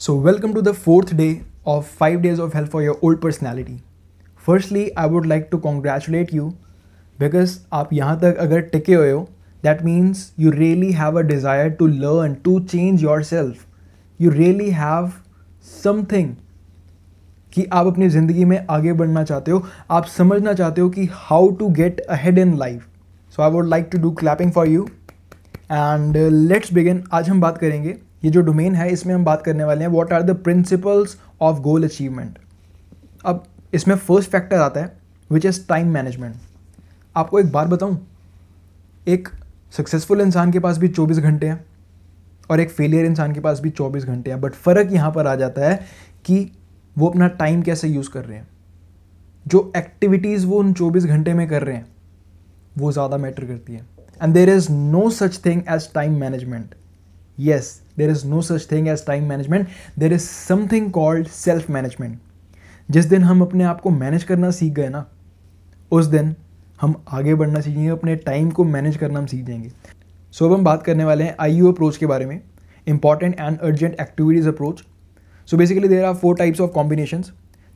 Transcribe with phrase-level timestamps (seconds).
[0.00, 3.80] So, welcome to the fourth day of 5 days of health for your old personality.
[4.36, 6.46] Firstly, I would like to congratulate you
[7.18, 9.28] because आप यहाँ तक अगर टिके हुए हो
[9.64, 13.66] that means you really have a desire to learn, to change yourself.
[14.20, 15.20] You really have
[15.74, 16.34] something
[17.52, 21.50] कि आप अपनी ज़िंदगी में आगे बढ़ना चाहते हो आप समझना चाहते हो कि how
[21.56, 22.86] to get ahead in life
[23.36, 24.86] so I would like to do clapping for you
[25.70, 26.16] and
[26.48, 29.83] let's begin आज हम बात करेंगे ये जो डोमेन है, इसमें हम बात करने वाले
[29.83, 32.37] हैं what are the principles of goal achievement
[33.25, 34.97] अब इसमें फ़र्स्ट फैक्टर आता है
[35.29, 36.35] विच इज़ टाइम मैनेजमेंट
[37.15, 37.97] आपको एक बार बताऊँ,
[39.07, 39.27] एक
[39.73, 41.65] सक्सेसफुल इंसान के पास भी 24 घंटे हैं
[42.49, 45.35] और एक फेलियर इंसान के पास भी 24 घंटे हैं बट फ़र्क यहाँ पर आ
[45.35, 45.75] जाता है
[46.25, 46.51] कि
[46.95, 48.47] वो अपना टाइम कैसे यूज़ कर रहे हैं।
[49.45, 51.85] जो एक्टिविटीज़ वो उन 24 घंटे में कर रहे हैं,
[52.77, 53.85] वो ज़्यादा मैटर करती है।
[54.21, 56.75] And there is no such thing as time management
[57.37, 59.67] yes there is no such thing as time management
[59.99, 62.19] there is something called self management
[62.91, 65.05] जिस दिन हम अपने आप को मैनेज करना सीख गए ना
[65.91, 66.35] उस दिन
[66.81, 70.57] हम आगे बढ़ना सीखेंगे अपने टाइम को मैनेज करना हम सीख जाएँगे। सो so, अब
[70.57, 72.41] हम बात करने वाले हैं आई यू अप्रोच के बारे में।
[72.87, 74.83] Important and urgent activities approach
[75.47, 77.23] so basically there are four types of combination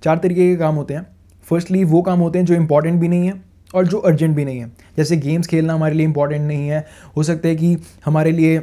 [0.04, 1.06] चार तरीके के काम होते हैं।
[1.48, 3.42] फर्स्टली वो काम होते हैं जो इंपॉर्टेंट भी नहीं है
[3.76, 6.86] और जो अर्जेंट भी नहीं है। जैसे गेम्स खेलना हमारे लिए इंपॉर्टेंट नहीं है।
[7.18, 8.60] हो सकता है कि हमारे लिए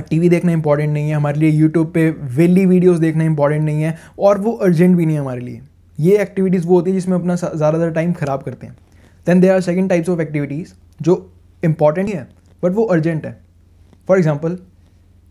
[0.00, 3.96] टीवी देखना इंपॉर्टेंट नहीं है, हमारे लिए यूट्यूब पे वेली वीडियोस देखना इंपॉर्टेंट नहीं है
[4.18, 5.60] और वो अर्जेंट भी नहीं है हमारे लिए।
[5.98, 8.76] ये एक्टिविटीज़ वो होती है जिसमें अपना ज़्यादातर टाइम ख़राब करते हैं।
[9.26, 11.32] Then they are second types of activities जो
[11.62, 12.28] इंपॉर्टेंट ही है
[12.62, 13.38] बट वो अर्जेंट है।
[14.08, 14.54] फॉर एग्ज़ाम्पल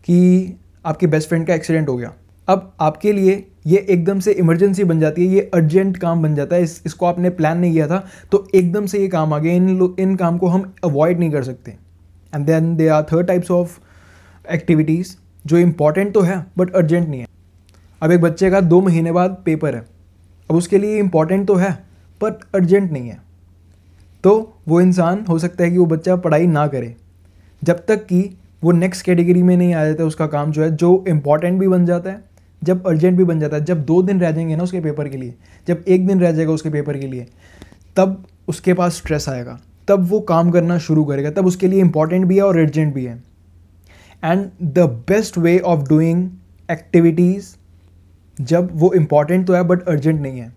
[0.06, 2.12] कि आपके बेस्ट फ्रेंड का एक्सीडेंट हो गया।
[2.48, 6.56] अब आपके लिए ये एकदम से इमरजेंसी बन जाती है, ये अर्जेंट काम बन जाता
[6.56, 9.52] है, इस, इसको आपने प्लान नहीं किया था तो एकदम से ये काम आ गया।
[9.54, 11.76] इन इन काम को हम अवॉइड नहीं कर सकते।
[12.32, 13.78] And then they are third types of
[14.50, 17.26] activities जो इंपॉर्टेंट तो है बट अर्जेंट नहीं है।
[18.02, 19.86] अब एक बच्चे का दो महीने बाद पेपर है।
[20.50, 21.72] अब उसके लिए इंपॉर्टेंट तो है
[22.22, 23.22] बट अर्जेंट नहीं है।
[24.24, 26.96] तो वो इंसान, हो सकता है कि वो बच्चा पढ़ाई ना करे।
[27.64, 31.04] जब तक कि वो नेक्स्ट कैटेगरी में नहीं आ जाता, उसका काम जो है, जो
[31.08, 32.24] इंपॉर्टेंट भी बन जाता है,
[32.64, 35.16] जब अर्जेंट भी बन जाता है, जब दो दिन रह जाएँगे ना उसके पेपर के
[35.16, 35.34] लिए,
[35.68, 37.26] जब एक दिन रह जाएगा उसके पेपर के लिए,
[37.96, 42.24] तब उसके पास स्ट्रेस आएगा। तब वो काम करना शुरू करेगा, तब उसके लिए इंपॉर्टेंट
[42.24, 43.29] भी है और अर्जेंट भी है।
[44.22, 46.28] And the best way of doing
[46.70, 47.54] activities
[48.38, 50.52] जब वो इंपॉर्टेंट तो है बट अर्जेंट नहीं है।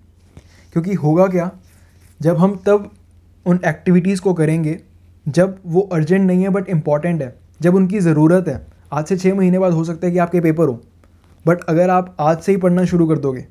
[0.74, 1.50] क्योंकि होगा क्या?
[2.20, 2.92] जब हम तब
[3.46, 4.80] उन एक्टिविटीज़ को करेंगे,
[5.26, 9.36] जब वो अर्जेंट नहीं है बट इंपॉर्टेंट है, जब उनकी ज़रूरत है। आज से छः
[9.36, 10.80] महीने बाद हो सकता है कि आपके पेपर हो
[11.46, 13.46] बट अगर आप आज से ही पढ़ना शुरू कर दोगे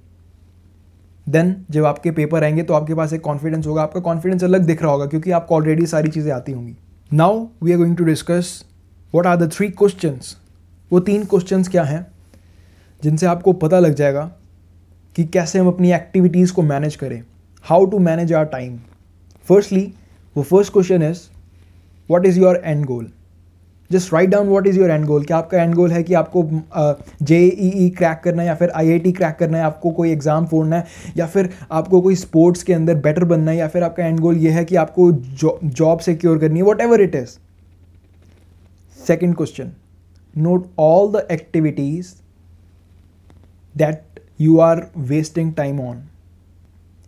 [1.26, 4.82] देन जब आपके पेपर आएँगे तो आपके पास एक कॉन्फिडेंस होगा, आपका कॉन्फिडेंस अलग दिख
[4.82, 6.76] रहा होगा, क्योंकि आपको ऑलरेडी सारी चीज़ें आती होंगी।
[7.12, 8.64] Now we are going to discuss
[9.14, 10.36] what are the three questions
[10.90, 12.06] वो तीन क्वेश्चंस क्या हैं,
[13.02, 14.30] जिनसे आपको पता लग जाएगा
[15.16, 17.22] कि कैसे हम अपनी एक्टिविटीज़ को मैनेज करें
[17.64, 18.78] how to manage our time
[19.46, 19.92] firstly
[20.36, 21.20] वो first question is
[22.08, 23.10] what is your end goal
[23.90, 26.42] just write down what is your end goal क्या आपका एंड गोल है कि आपको
[27.22, 29.90] जे ई ई क्रैक करना है या फिर आई आई टी क्रैक करना है, आपको
[29.90, 30.86] कोई एग्ज़ाम फोड़ना है,
[31.16, 34.36] या फिर आपको कोई स्पोर्ट्स के अंदर बेटर बनना है, या फिर आपका एंड गोल
[34.36, 37.36] ये है कि आपको जॉब सिक्योर करनी है whatever it is
[39.06, 39.72] second question
[40.34, 42.14] note all the activities
[43.74, 46.02] that you are wasting time on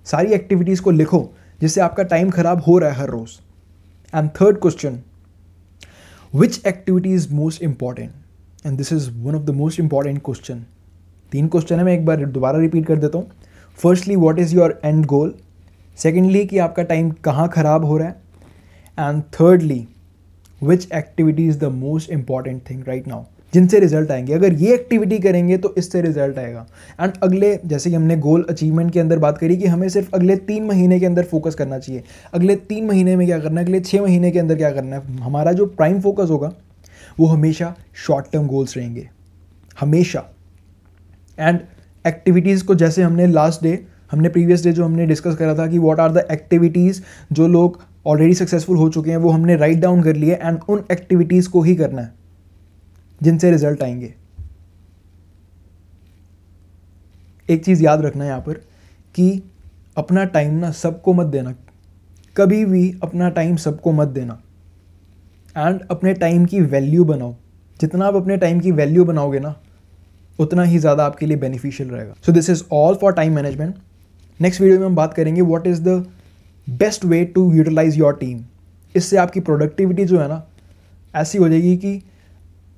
[0.06, 1.28] सारी एक्टिविटीज़ को लिखो,
[1.60, 3.30] जिससे आपका टाइम खराब हो रहा है हर रोज़.
[4.12, 5.00] And third question
[6.34, 10.64] which activity is most important and this is one of the most important question
[11.32, 13.30] तीन क्वेश्चन है, मैं एक बार दोबारा रिपीट कर देता हूँ.
[13.78, 15.34] Firstly what is your end goal
[15.98, 18.22] secondly कि आपका टाइम कहाँ ख़राब हो रहा है?
[18.98, 19.86] And thirdly
[20.62, 23.22] which activity is the most important thing right now
[23.54, 26.66] जिनसे रिज़ल्ट आएँगे। अगर ये एक्टिविटी करेंगे तो इससे रिज़ल्ट आएगा।
[27.00, 30.36] एंड अगले, जैसे कि हमने गोल अचीवमेंट के अंदर बात करी कि हमें सिर्फ़ अगले
[30.36, 32.02] तीन महीने के अंदर फोकस करना चाहिए।
[32.34, 33.66] अगले तीन महीने में क्या करना है?
[33.66, 35.16] अगले छः महीने के अंदर क्या करना है?
[35.16, 36.52] हमारा जो प्राइम फोकस होगा,
[37.20, 37.74] वो हमेशा
[38.06, 39.08] शॉर्ट टर्म गोल्स रहेंगे।
[39.80, 40.24] हमेशा।
[41.38, 41.60] एंड
[42.06, 43.78] एक्टिविटीज़ को जैसे हमने लास्ट डे
[44.12, 47.00] हमने प्रीवियस डे जो हमने डिस्कस करा था कि व्हाट आर द एक्टिविटीज़
[47.32, 50.84] जो लोग ऑलरेडी सक्सेसफुल हो चुके हैं, वो हमने राइट डाउन कर लिए एंड उन
[50.92, 52.12] एक्टिविटीज़ को ही करना है,
[53.20, 54.14] जिनसे रिज़ल्ट आएँगे।
[57.48, 58.54] एक चीज़ याद रखना यहाँ पर
[59.14, 59.42] कि
[59.96, 61.54] अपना टाइम ना सबको मत देना,
[62.36, 64.40] कभी भी अपना टाइम सबको मत देना।
[65.56, 67.34] एंड अपने टाइम की वैल्यू बनाओ।
[67.80, 69.54] जितना आप अपने टाइम की वैल्यू बनाओगे ना,
[70.38, 73.74] उतना ही ज़्यादा आपके लिए बेनिफिशियल रहेगा। So this is all for time management
[74.40, 76.04] next video में हम बात करेंगे what is the
[76.66, 78.40] best way to utilize your team.
[78.94, 80.42] इससे आपकी प्रोडक्टिविटी जो है ना,
[81.14, 82.00] ऐसी हो जाएगी कि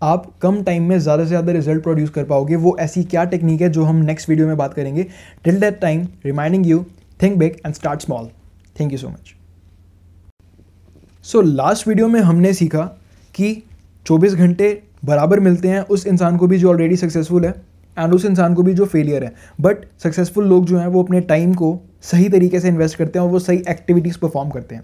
[0.03, 3.61] आप कम टाइम में ज़्यादा से ज़्यादा रिज़ल्ट प्रोड्यूस कर पाओगे। वो ऐसी क्या टेक्निक
[3.61, 5.07] है जो हम नेक्स्ट वीडियो में बात करेंगे।
[5.45, 6.85] Till that time reminding you
[7.21, 8.29] think big and start small
[8.81, 9.35] thank you so much
[11.25, 12.85] so last video में हमने सीखा
[13.35, 13.63] कि
[14.07, 17.55] 24 घंटे बराबर मिलते हैं उस इंसान को भी जो ऑलरेडी सक्सेसफुल है
[17.97, 21.21] एंड उस इंसान को भी जो फेलियर है। बट सक्सेसफुल लोग जो हैं, वो अपने
[21.23, 21.73] टाइम को
[22.03, 24.83] सही तरीके से इन्वेस्ट करते हैं और वो सही एक्टिविटीज़ परफॉर्म करते हैं।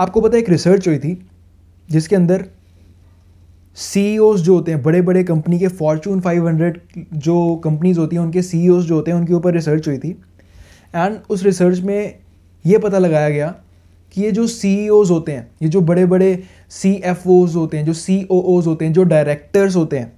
[0.00, 1.28] आपको पता है एक रिसर्च हुई थी,
[1.90, 2.44] जिसके अंदर
[3.76, 6.80] सी e जो होते हैं बड़े बड़े कंपनी के फॉर्चून 500
[7.14, 10.10] जो कंपनीज़ होती हैं, उनके सी e जो होते हैं, उनके ऊपर रिसर्च हुई थी।
[10.94, 12.18] एंड उस रिसर्च में
[12.66, 13.54] ये पता लगाया गया
[14.14, 16.92] कि ये जो सी e होते हैं, ये जो बड़े बड़े सी
[17.54, 20.12] होते हैं, जो सी होते हैं, जो डायरेक्टर्स होते हैं,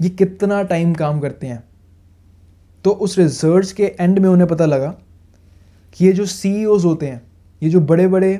[0.00, 1.62] ये कितना टाइम काम करते हैं।
[2.84, 4.94] तो उस रिसर्च के एंड में उन्हें पता लगा
[5.92, 7.22] कि ये जो सी होते हैं,
[7.62, 8.34] ये जो बड़े बड़े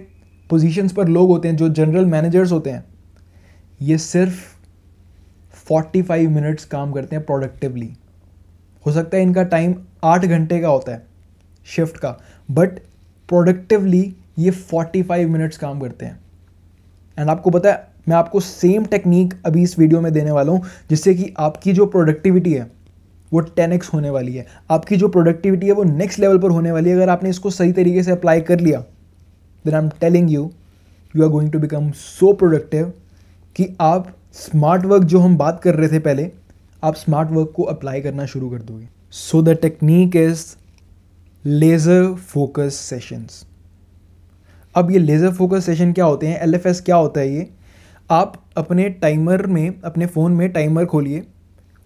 [0.51, 2.85] पोजीशंस पर लोग होते हैं, जो जनरल मैनेजर्स होते हैं,
[3.83, 4.51] ये सिर्फ़
[5.69, 7.93] 45 मिनट्स काम करते हैं प्रोडक्टिवली
[8.87, 11.07] हो सकता है इनका टाइम आठ घंटे का होता है
[11.67, 12.17] शिफ्ट का
[12.51, 12.79] बट
[13.29, 16.19] प्रोडक्टिवली ये 45 मिनट्स काम करते हैं.
[17.19, 20.63] एंड आपको पता है, मैं आपको सेम टेक्निक अभी इस वीडियो में देने वाला हूँ,
[20.91, 22.71] जिससे कि आपकी जो प्रोडक्टिविटी है
[23.33, 26.91] वो टेन होने वाली है। आपकी जो प्रोडक्टिविटी है वो नेक्स्ट लेवल पर होने वाली
[26.91, 28.81] है। अगर आपने इसको सही तरीके से अप्लाई कर लिया
[29.65, 30.51] then I am telling you
[31.15, 32.93] you are going to become so productive
[33.57, 36.31] कि आप स्मार्ट वर्क जो हम बात कर रहे थे पहले,
[36.83, 40.45] आप स्मार्ट वर्क को अप्लाई करना शुरू कर दोगे। So the technique is
[41.45, 43.45] laser focus sessions
[44.75, 46.41] अब ये लेज़र फोकस सेशन क्या होते हैं?
[46.41, 47.49] एलएफएस क्या होता है ये?
[48.11, 51.25] आप अपने टाइमर में, अपने फ़ोन में टाइमर खोलिए।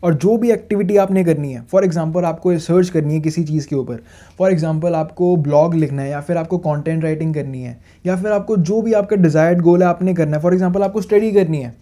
[0.03, 3.67] और जो भी एक्टिविटी आपने करनी है फॉर एग्जांपल आपको रिसर्च करनी है किसी चीज़
[3.69, 4.03] के ऊपर
[4.39, 8.33] फॉर एग्जांपल आपको ब्लॉग लिखना है या फिर आपको कंटेंट राइटिंग करनी है, या फिर
[8.33, 11.63] आपको जो भी आपका डिज़ायर्ड गोल है आपने करना है फॉर एग्जांपल आपको स्टडी करनी
[11.63, 11.75] है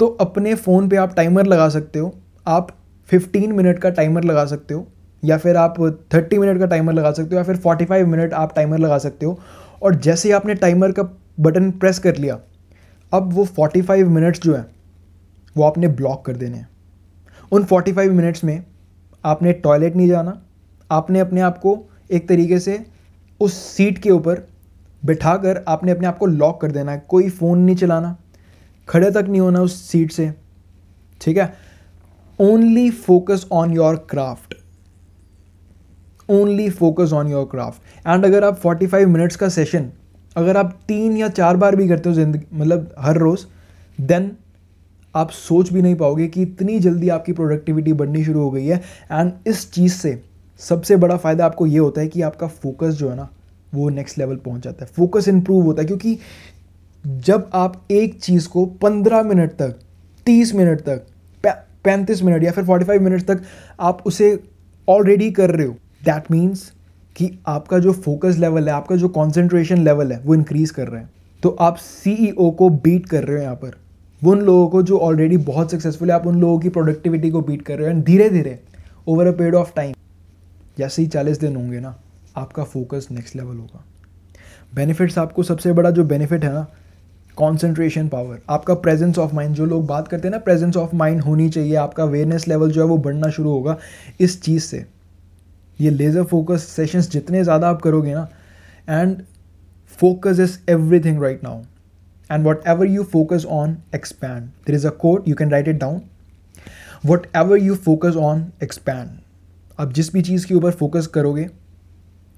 [0.00, 2.12] तो अपने फ़ोन पे आप टाइमर लगा सकते हो,
[2.46, 2.70] आप
[3.08, 4.86] 15 मिनट का टाइमर लगा सकते हो,
[5.22, 5.74] या फिर आप
[6.10, 9.26] 30 मिनट का टाइमर लगा सकते हो, या फिर 45 मिनट आप टाइमर लगा सकते
[9.26, 9.38] हो,
[9.82, 11.02] और जैसे ही आपने टाइमर का
[11.40, 12.38] बटन प्रेस कर लिया,
[13.12, 14.64] अब वो 45 मिनट्स जो है,
[15.56, 16.68] वो आपने ब्लॉक कर देने हैं।
[17.52, 18.64] उन 45 मिनट्स में
[19.24, 20.40] आपने टॉयलेट नहीं जाना,
[20.90, 21.78] आपने अपने आप को
[22.10, 22.84] एक तरीके से
[23.40, 24.46] उस सीट के ऊपर
[25.02, 28.16] बिठा कर आपने अपने आप को लॉक कर देना है कोई फ़ोन नहीं चलाना,
[28.88, 30.32] खड़े तक नहीं होना उस सीट से,
[31.20, 31.52] ठीक है?
[32.38, 34.54] Only focus on your craft
[36.28, 39.90] only focus on your craft and अगर आप 45 मिनट्स का सेशन
[40.36, 43.44] अगर आप तीन या चार बार भी करते हो ज़िंदगी मतलब हर रोज़
[44.00, 44.30] देन
[45.14, 48.76] आप सोच भी नहीं पाओगे कि इतनी जल्दी आपकी प्रोडक्टिविटी बढ़नी शुरू हो गई है।
[49.12, 50.20] एंड इस चीज़ से
[50.60, 53.28] सबसे बड़ा फ़ायदा आपको ये होता है कि आपका फोकस जो है ना,
[53.74, 56.18] वो नेक्स्ट लेवल पहुँच जाता है। फोकस इंप्रूव होता है क्योंकि
[57.04, 59.78] जब आप एक चीज़ को पंद्रह मिनट तक,
[60.26, 61.06] तीस मिनट तक
[61.84, 63.42] पैंतीस मिनट या फिर फोर्टी फाइव मिनट तक
[63.80, 64.38] आप उसे
[64.88, 65.72] ऑलरेडी कर रहे हो
[66.04, 66.62] दैट मीन्स
[67.16, 71.00] कि आपका जो फोकस लेवल है, आपका जो कॉन्सेंट्रेशन लेवल है, वो इंक्रीज कर रहे
[71.00, 71.10] हैं।
[71.42, 73.76] तो आप सी e को बीट कर रहे हो यहाँ पर।
[74.22, 77.40] वो उन लोगों को जो ऑलरेडी बहुत सक्सेसफुल है, आप उन लोगों की प्रोडक्टिविटी को
[77.40, 78.58] बीट कर रहे हो एंड धीरे धीरे
[79.06, 79.94] over a period of time
[80.78, 81.94] जैसे ही चालीस दिन होंगे ना,
[82.36, 83.84] आपका फोकस नेक्स्ट लेवल होगा।
[84.74, 86.66] बेनिफिट्स आपको सबसे बड़ा जो बेनिफिट है ना
[87.36, 91.20] कॉन्सेंट्रेशन पावर आपका प्रेजेंस ऑफ़ माइंड जो लोग बात करते हैं ना प्रेजेंस ऑफ़ माइंड
[91.22, 93.76] होनी चाहिए, आपका अवेयरनेस लेवल जो है वो बढ़ना शुरू होगा
[94.20, 94.84] इस चीज़ से।
[95.78, 98.28] ये लेज़र फोकस सेशंस जितने ज़्यादा आप करोगे ना
[98.90, 99.22] and
[99.98, 101.62] focus is everything right now
[102.68, 106.00] ever you focus on expand there is a quote you can write it down
[107.36, 109.18] whatever you focus on expand
[109.78, 111.48] आप जिस भी चीज़ के ऊपर फोकस करोगे,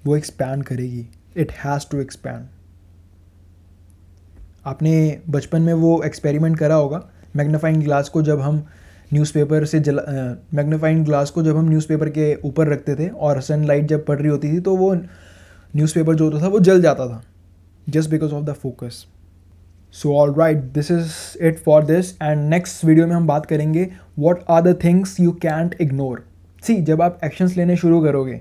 [0.04, 1.06] वो एक्सपैंड करेगी.
[1.36, 2.46] इट हैज़ टू एक्सपैंड
[4.66, 7.02] आपने बचपन में वो एक्सपेरिमेंट करा होगा
[7.36, 8.64] मैग्नीफाइंग ग्लास को जब हम
[9.12, 10.02] न्यूज़पेपर से जला
[10.54, 14.28] मैग्नीफाइंग ग्लास को जब हम न्यूज़पेपर के ऊपर रखते थे और सनलाइट जब पड़ रही
[14.28, 17.22] होती थी तो वो न्यूज़पेपर जो होता था, वो जल जाता था
[17.88, 19.04] just because of the focus
[19.94, 21.12] so all right this is
[21.46, 25.32] it for this and next video में हम बात करेंगे what are the things you
[25.42, 26.24] can't ignore
[26.62, 28.40] see जब आप एक्शंस लेने शुरू करोगे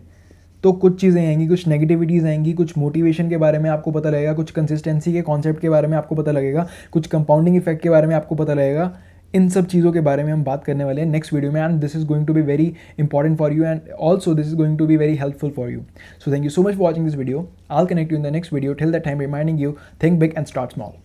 [0.63, 4.33] तो कुछ चीज़ें आएँगी, कुछ नेगेटिविटीज़ आएँगी, कुछ मोटिवेशन के बारे में आपको पता लगेगा,
[4.33, 8.07] कुछ कंसिस्टेंसी के कॉन्सेप्ट के बारे में आपको पता लगेगा, कुछ कंपाउंडिंग इफ़ेक्ट के बारे
[8.07, 8.91] में आपको पता लगेगा।
[9.33, 11.79] इन सब चीज़ों के बारे में हम बात करने वाले हैं नेक्स्ट वीडियो में। And
[11.81, 14.88] this is going to be very important for you and also this is going to
[14.88, 15.81] be very helpful for you
[16.25, 18.53] so thank you so much for watching this video I'll connect you in the next
[18.53, 21.02] video till the time reminding you think big and start small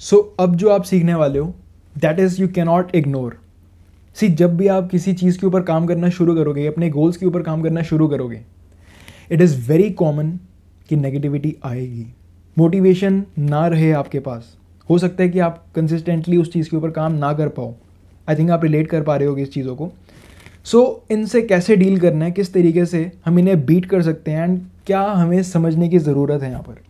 [0.00, 1.54] so so, अब जो आप सीखने वाले हो
[1.98, 3.40] that is you cannot ignore
[4.14, 7.26] see जब भी आप किसी चीज़ के ऊपर काम करना शुरू करोगे अपने गोल्स के
[7.26, 8.40] ऊपर काम करना शुरू करोगे
[9.32, 10.38] इट इज़ वेरी कॉमन
[10.88, 12.06] कि नेगेटिविटी आएगी.
[12.58, 14.56] मोटिवेशन ना रहे आपके पास.
[14.90, 17.74] हो सकता है कि आप कंसिस्टेंटली उस चीज़ के ऊपर काम ना कर पाओ.
[18.28, 19.92] आई थिंक आप रिलेट कर पा रहे होगे इस चीज़ों को.
[20.64, 22.30] सो so, इनसे कैसे डील करना है?
[22.30, 24.44] किस तरीके से हम इन्हें बीट कर सकते हैं?
[24.44, 26.82] एंड क्या हमें समझने की ज़रूरत है यहाँ पर?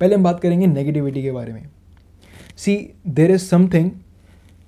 [0.00, 1.68] पहले हम बात करेंगे नेगेटिविटी के बारे में.
[2.58, 3.90] See there is something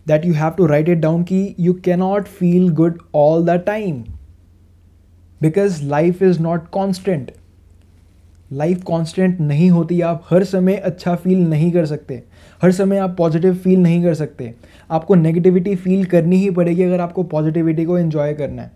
[0.07, 4.03] that you have to write it down कि you cannot feel good all the time
[5.41, 7.33] because life is not constant
[8.53, 12.15] life constant नहीं होती, आप हर समय अच्छा फील नहीं कर सकते।
[12.63, 14.53] हर समय आप पॉजिटिव फील नहीं कर सकते।
[14.91, 18.73] आपको नेगेटिविटी फील करनी ही पड़ेगी अगर आपको पॉजिटिविटी को एंजॉय करना है।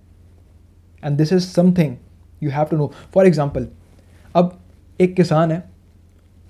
[1.02, 1.96] And this is something
[2.42, 3.66] you have to know for example
[4.34, 4.58] अब
[5.00, 5.62] एक किसान है,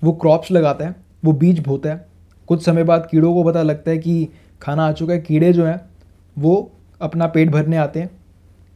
[0.01, 0.95] वो क्रॉप्स लगाता है,
[1.25, 2.05] वो बीज बोता है
[2.47, 4.29] कुछ समय बाद कीड़ों को पता लगता है कि
[4.61, 5.81] खाना आ चुका है, कीड़े जो हैं,
[6.39, 6.71] वो
[7.01, 8.09] अपना पेट भरने आते हैं।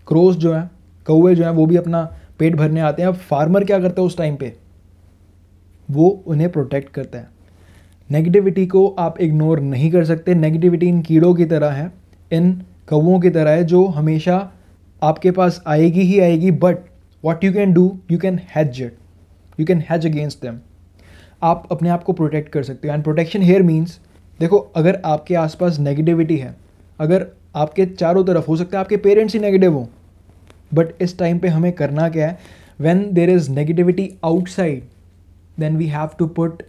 [0.08, 0.72] क्रोस जो हैं
[1.06, 4.06] कौए जो हैं, वो भी अपना पेट भरने आते हैं। अब फार्मर क्या करता है
[4.06, 4.56] उस टाइम पे?
[5.92, 7.30] वो उन्हें प्रोटेक्ट करता है।
[8.12, 11.92] नेगेटिविटी को आप इग्नोर नहीं कर सकते। नेगेटिविटी इन कीड़ों की तरह है,
[12.32, 14.52] इन कौओं की तरह है, जो हमेशा
[15.04, 16.78] आपके पास आएगी ही आएगी but
[17.26, 18.98] what you can do you can has it
[19.60, 20.60] you can has against them
[21.42, 24.00] आप अपने आप को प्रोटेक्ट कर सकते हो। एंड प्रोटेक्शन हेयर मीन्स
[24.40, 26.56] देखो, अगर आपके आसपास नेगेटिविटी है,
[27.00, 29.86] अगर आपके चारों तरफ़, हो सकता है आपके पेरेंट्स ही नेगेटिव हों
[30.72, 32.38] बट इस टाइम पे हमें करना क्या है?
[32.80, 34.84] When there is negativity outside
[35.58, 36.64] then we have to put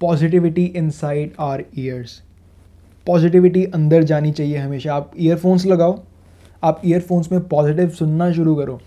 [0.00, 2.20] positivity inside our ears
[3.06, 5.98] positivity अंदर जानी चाहिए हमेशा। आप ईयरफोन्स लगाओ,
[6.62, 8.80] आप ईयरफोन्स में पॉजिटिव सुनना शुरू करो।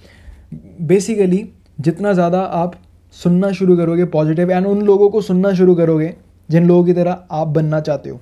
[0.81, 1.47] बेसिकली
[1.79, 2.75] जितना ज़्यादा आप
[3.23, 6.13] सुनना शुरू करोगे पॉजिटिव एंड उन लोगों को सुनना शुरू करोगे
[6.49, 8.19] जिन लोगों की तरह आप बनना चाहते हो।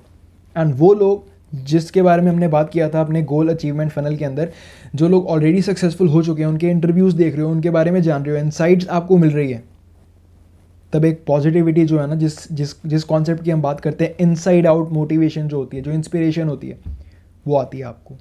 [0.56, 4.24] एंड वो लोग जिसके बारे में हमने बात किया था अपने गोल अचीवमेंट फनल के
[4.24, 4.52] अंदर,
[4.94, 8.02] जो लोग ऑलरेडी सक्सेसफुल हो चुके हैं, उनके इंटरव्यूज़ देख रहे हो, उनके बारे में
[8.02, 9.62] जान रहे हो इनसाइट्स आपको मिल रही है।
[10.92, 14.16] तब एक पॉजिटिविटी जो है ना, जिस जिस जिस कॉन्सेप्ट की हम बात करते हैं
[14.20, 16.78] इनसाइड आउट मोटिवेशन जो होती है, जो इंस्पिरेशन होती है,
[17.46, 18.14] वो आती है आपको।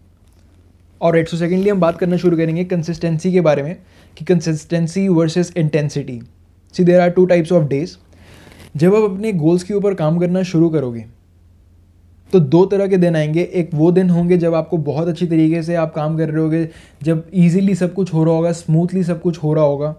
[1.02, 3.76] और एट सो सेकेंडली हम बात करना शुरू करेंगे कंसिस्टेंसी के बारे में,
[4.18, 6.22] कि consistency versus intensity
[6.78, 7.96] see there are two types of days
[8.76, 11.06] जब आप अपने गोल्स के ऊपर काम करना शुरू करोगे
[12.34, 15.62] तो दो तरह के दिन आएँगे। एक वो दिन होंगे जब आपको बहुत अच्छी तरीके
[15.64, 16.68] से आप काम कर रहे होगे,
[17.04, 19.96] जब ईजिली सब कुछ हो रहा होगा स्मूथली सब कुछ हो रहा होगा।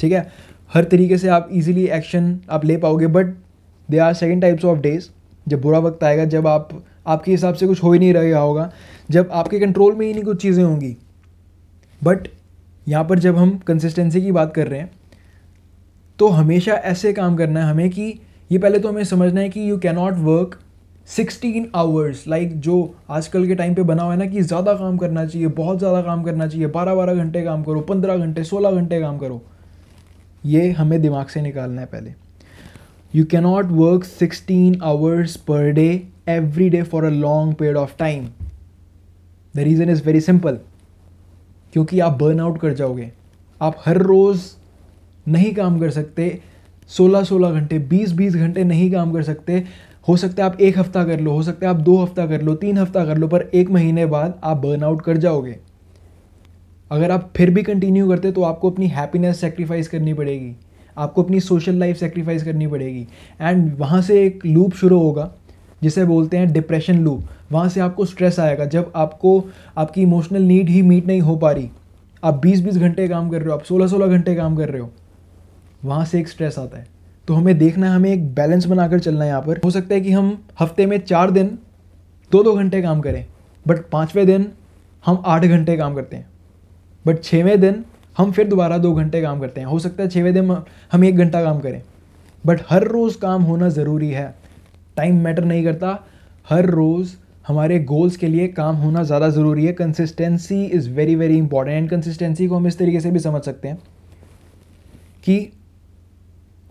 [0.00, 0.26] ठीक है?
[0.74, 3.34] हर तरीके से आप इजीली एक्शन आप ले पाओगे but
[3.88, 5.08] they are second types of days
[5.46, 6.68] जब बुरा वक्त आएगा, जब आप,
[7.06, 8.70] आपके हिसाब से कुछ हो ही नहीं रहा होगा,
[9.10, 10.96] जब आपके कंट्रोल में ही नहीं कुछ चीज़ें होंगी।
[12.04, 12.28] बट
[12.88, 14.90] यहाँ पर जब हम कंसिस्टेंसी की बात कर रहे हैं
[16.18, 18.12] तो हमेशा ऐसे काम करना है हमें कि
[18.50, 20.58] ये पहले तो हमें समझना है कि you cannot work
[21.08, 24.96] sixteen hours like जो आजकल के टाइम पे बना हुआ है ना कि ज़्यादा काम
[24.98, 28.70] करना चाहिए, बहुत ज़्यादा काम करना चाहिए बारह बारह घंटे काम करो, पंद्रह घंटे, सोलह
[28.72, 29.40] घंटे काम करो।
[30.46, 32.12] ये हमें दिमाग से निकालना है पहले।
[33.14, 35.88] You cannot work sixteen hours per day
[36.28, 38.28] every day for a long period of time
[39.54, 40.58] the reason is very simple
[41.72, 43.10] क्योंकि आप बर्न आउट कर जाओगे।
[43.60, 44.46] आप हर रोज़
[45.28, 46.38] नहीं काम कर सकते
[46.90, 49.64] सोलह सोलह घंटे बीस बीस घंटे नहीं काम कर सकते।
[50.08, 52.42] हो सकता है आप एक हफ़्ता कर लो, हो सकता है आप दो हफ़्ता कर
[52.42, 55.56] लो, तीन हफ़्ता कर लो, पर एक महीने बाद आप बर्न आउट कर जाओगे।
[56.90, 60.54] अगर आप फिर भी कंटिन्यू करते तो आपको अपनी हैप्पीनेस सेक्रीफाइस करनी पड़ेगी।
[60.96, 63.06] आपको अपनी सोशल लाइफ सेक्रीफाइस करनी पड़ेगी।
[63.40, 65.30] एंड वहाँ से एक लूप शुरू होगा,
[65.82, 69.44] जिसे बोलते हैं डिप्रेशन लूप वहाँ से आपको स्ट्रेस आएगा। जब आपको,
[69.78, 71.68] आपकी इमोशनल नीड ही मीट नहीं हो पा रही,
[72.22, 74.90] आप 20-20 घंटे काम कर रहे हो, आप 16-16 घंटे काम कर रहे हो
[75.80, 76.86] वहाँ से एक स्ट्रेस आता है।
[77.28, 80.00] तो हमें देखना है, हमें एक बैलेंस बनाकर चलना है यहाँ पर। हो सकता है
[80.00, 81.58] कि हम हफ़्ते में चार दिन
[82.30, 83.24] दो दो घंटे काम करें
[83.66, 84.46] बट पाँचवें दिन
[85.04, 86.28] हम आठ घंटे काम करते हैं।
[87.04, 87.84] बट छवें दिन
[88.18, 90.56] हम फिर दोबारा दो घंटे काम करते हैं। हो सकता है छवें दिन
[90.92, 91.80] हम एक घंटा काम करें।
[92.44, 94.34] बट हर रोज़ काम होना ज़रूरी है।
[94.96, 95.98] टाइम मैटर नहीं करता।
[96.50, 97.14] हर रोज़
[97.48, 101.90] हमारे गोल्स के लिए काम होना ज़्यादा ज़रूरी है। Consistency is very very important and
[101.90, 103.78] consistency को हम इस तरीके से भी समझ सकते हैं
[105.24, 105.38] कि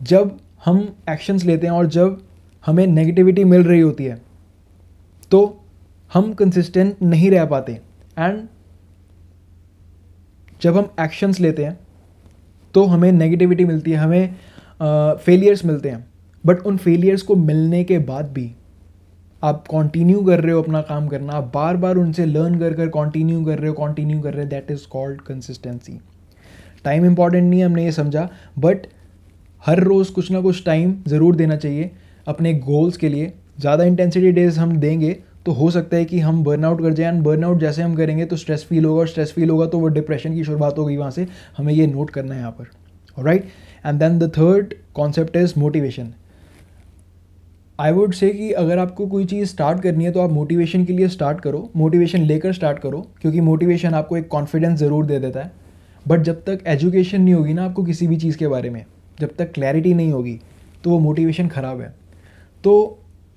[0.02, 2.22] जब हम एक्शंस लेते हैं और जब
[2.66, 4.22] हमें नेगेटिविटी मिल रही होती है
[5.32, 5.40] तो
[6.14, 7.74] हम कंसिस्टेंट नहीं रह पाते।
[8.18, 8.44] एंड
[10.62, 11.80] जब हम एक्शंस लेते हैं
[12.74, 14.36] तो हमें नेगेटिविटी मिलती है हमें
[15.16, 16.06] फेलियर्स uh, मिलते हैं।
[16.46, 18.52] बट उन फेलियर्स को मिलने के बाद भी
[19.44, 22.88] आप कंटिन्यू कर रहे हो अपना काम करना आप बार बार उनसे लर्न कर कर
[22.88, 26.00] कंटिन्यू कर रहे हो कंटिन्यू कर रहे हो that is called consistency
[26.84, 28.88] time important नहीं है हमने ये समझा। बट
[29.62, 31.92] हर रोज़ कुछ ना कुछ टाइम ज़रूर देना चाहिए।
[32.28, 36.44] अपने गोल्स के लिए। ज़्यादा इंटेंसिटी डेज़ हम देंगे तो हो सकता है कि हम
[36.44, 39.50] बर्नआउट कर जाए। एंड बर्नआउट जैसे हम करेंगे तो स्ट्रेस फील होगा। और स्ट्रेस फील
[39.50, 42.52] होगा तो वो डिप्रेशन की शुरुआत होगी वहाँ से। हमें ये नोट करना है यहाँ
[42.52, 43.46] पर। Right
[43.86, 46.14] and then the third concept is motivation
[47.80, 50.94] I would say कि अगर आपको कोई चीज़ स्टार्ट करनी है तो आप मोटिवेशन के
[50.94, 55.40] लिए स्टार्ट करो। मोटिवेशन लेकर स्टार्ट करो। क्योंकि मोटिवेशन आपको एक कॉन्फिडेंस ज़रूर दे देता
[55.40, 55.52] है।
[56.06, 58.86] बट जब तक एजुकेशन नहीं होगी ना, आपको किसी भी चीज़ के बारे में।
[59.18, 60.40] जब तक क्लैरिटी नहीं होगी
[60.84, 61.94] तो वो मोटिवेशन ख़राब है।
[62.64, 62.74] तो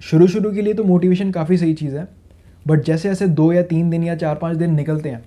[0.00, 2.08] शुरू शुरू के लिए तो मोटिवेशन काफ़ी सही चीज़ है
[2.66, 5.22] बट जैसे जैसे दो या तीन दिन या चार पाँच दिन निकलते हैं,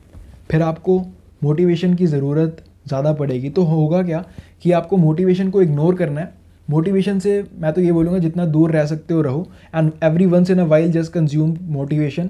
[0.51, 1.00] फिर आपको
[1.43, 4.24] मोटिवेशन की ज़रूरत ज़्यादा पड़ेगी। तो होगा क्या
[4.63, 6.31] कि आपको मोटिवेशन को इग्नोर करना है।
[6.67, 10.50] मोटिवेशन से मैं तो ये बोलूँगा, जितना दूर रह सकते हो रहो and every once
[10.51, 12.29] in a while just consume motivation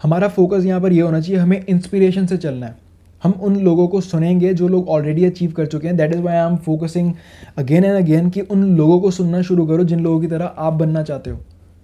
[0.00, 2.76] हमारा फोकस यहाँ पर ये होना चाहिए, हमें इंस्पिरेशन से चलना है।
[3.22, 5.96] हम उन लोगों को सुनेंगे जो लोग ऑलरेडी अचीव कर चुके हैं.
[5.96, 7.12] That is why I am focusing
[7.58, 10.72] again and again कि उन लोगों को सुनना शुरू करो जिन लोगों की तरह आप
[10.74, 11.38] बनना चाहते हो.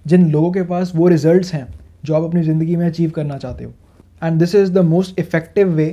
[0.04, 1.66] जिन लोगों के पास वो रिज़ल्ट हैं
[2.04, 3.72] जो आप अपनी ज़िंदगी में अचीव करना चाहते हो.
[4.22, 5.86] And this is the most effective way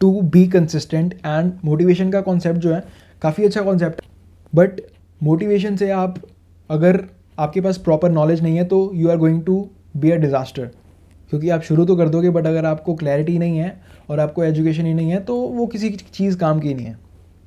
[0.00, 2.82] to be consistent and motivation का कॉन्सेप्ट जो है,
[3.22, 4.08] काफ़ी अच्छा कॉन्सेप्ट है.
[4.52, 4.80] बट
[5.20, 6.18] मोटिवेशन से आप,
[6.70, 7.04] अगर
[7.38, 9.66] आपके पास प्रॉपर नॉलेज नहीं है तो you are going to
[9.96, 10.70] be a disaster
[11.32, 13.72] क्योंकि आप शुरू तो कर दोगे बट अगर आपको क्लैरिटी नहीं है
[14.10, 16.96] और आपको एजुकेशन ही नहीं है तो वो किसी चीज़ काम की नहीं है।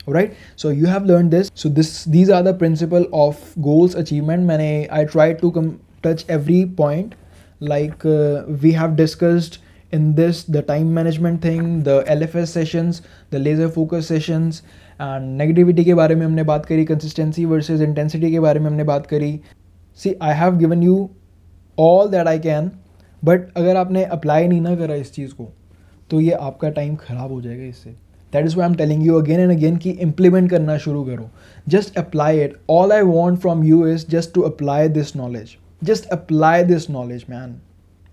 [0.09, 4.47] Right so you have learn this so this these are the principle of goals achievement
[4.47, 5.71] मैंने I try to come
[6.03, 7.13] touch every point
[7.63, 8.05] like
[8.63, 9.63] we have discussed
[9.93, 12.97] in this the time management thing, the lfs sessions,
[13.33, 14.57] the laser focus sessions
[15.01, 18.83] and negativity के बारे में हमने बात करी consistency versus intensity के बारे में हमने
[18.83, 19.39] बात करी।
[19.99, 20.97] See I have given you
[21.77, 22.69] all that I can
[23.25, 25.47] but अगर आपने अप्लाई नहीं ना करा इस चीज़ को
[26.09, 27.89] तो ये आपका टाइम ख़राब हो जाएगा इससे।
[28.33, 31.29] That is why am telling you again and again कि इम्प्लीमेंट करना शुरू करो।
[31.67, 36.05] Just apply it all I want from you is just to apply this knowledge just
[36.09, 37.55] apply this knowledge man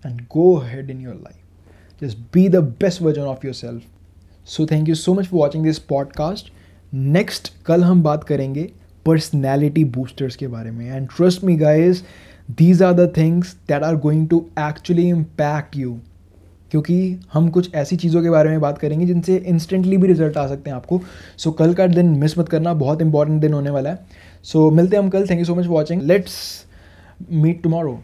[0.05, 4.89] and go ahead in your life just be the best version of yourself so thank
[4.89, 6.51] you so much for watching this podcast
[6.93, 8.69] next कल हम बात करेंगे
[9.05, 12.01] personality boosters के बारे में। And trust me guys
[12.51, 15.99] these are the things that are going to actually impact you
[16.71, 20.47] क्योंकि हम कुछ ऐसी चीज़ों के बारे में बात करेंगे जिनसे इंस्टेंटली भी रिज़ल्ट आ
[20.47, 21.01] सकते हैं आपको।
[21.37, 23.99] सो so, कल का दिन मिस मत करना बहुत इंपॉर्टेंट दिन होने वाला है।
[24.43, 26.65] सो so, मिलते हैं हम कल। Thank you so much watching let's
[27.31, 27.99] meet tomorrow